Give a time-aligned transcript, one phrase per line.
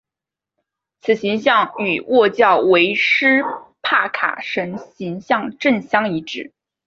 [0.99, 3.43] 此形象与祆教维施
[3.83, 6.53] 帕卡神形像正相一致。